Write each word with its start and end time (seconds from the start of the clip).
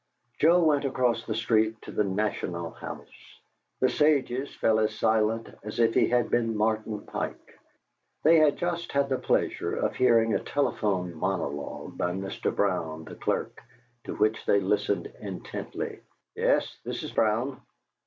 Joe 0.39 0.63
went 0.63 0.83
across 0.83 1.27
the 1.27 1.35
street 1.35 1.79
to 1.83 1.91
the 1.91 2.03
"National 2.03 2.71
House." 2.71 3.37
The 3.81 3.89
sages 3.89 4.51
fell 4.55 4.79
as 4.79 4.97
silent 4.97 5.47
as 5.63 5.79
if 5.79 5.93
he 5.93 6.07
had 6.07 6.31
been 6.31 6.57
Martin 6.57 7.01
Pike. 7.05 7.59
They 8.23 8.37
had 8.37 8.57
just 8.57 8.91
had 8.93 9.09
the 9.09 9.19
pleasure 9.19 9.75
of 9.75 9.95
hearing 9.95 10.33
a 10.33 10.39
telephone 10.39 11.13
monologue 11.13 11.99
by 11.99 12.13
Mr. 12.13 12.51
Brown, 12.55 13.03
the 13.05 13.13
clerk, 13.13 13.61
to 14.05 14.15
which 14.15 14.43
they 14.47 14.59
listened 14.59 15.05
intently: 15.19 15.99
"Yes. 16.35 16.79
This 16.83 17.03
is 17.03 17.11
Brown. 17.11 17.61